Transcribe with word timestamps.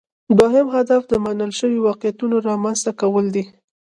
دوهم 0.39 0.67
هدف 0.75 1.01
د 1.07 1.13
منل 1.25 1.51
شوي 1.59 1.79
واقعیت 1.85 2.17
رامینځته 2.47 2.91
کول 3.01 3.25
دي 3.35 3.43